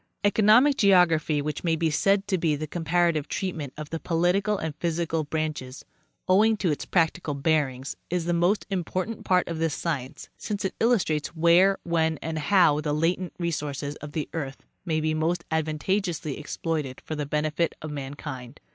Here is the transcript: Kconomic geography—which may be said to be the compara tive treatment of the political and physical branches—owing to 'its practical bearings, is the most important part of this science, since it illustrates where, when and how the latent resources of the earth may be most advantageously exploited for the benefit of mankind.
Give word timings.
Kconomic 0.23 0.77
geography—which 0.77 1.63
may 1.63 1.75
be 1.75 1.91
said 1.91 2.27
to 2.27 2.39
be 2.39 2.55
the 2.55 2.65
compara 2.65 3.13
tive 3.13 3.27
treatment 3.27 3.71
of 3.77 3.91
the 3.91 3.99
political 3.99 4.57
and 4.57 4.73
physical 4.77 5.23
branches—owing 5.25 6.57
to 6.57 6.71
'its 6.71 6.85
practical 6.87 7.35
bearings, 7.35 7.95
is 8.09 8.25
the 8.25 8.33
most 8.33 8.65
important 8.71 9.25
part 9.25 9.47
of 9.47 9.59
this 9.59 9.75
science, 9.75 10.29
since 10.39 10.65
it 10.65 10.73
illustrates 10.79 11.35
where, 11.35 11.77
when 11.83 12.17
and 12.19 12.39
how 12.39 12.81
the 12.81 12.93
latent 12.93 13.33
resources 13.37 13.93
of 13.97 14.13
the 14.13 14.27
earth 14.33 14.63
may 14.85 14.99
be 14.99 15.13
most 15.13 15.43
advantageously 15.51 16.35
exploited 16.39 16.99
for 17.05 17.13
the 17.13 17.27
benefit 17.27 17.75
of 17.83 17.91
mankind. 17.91 18.59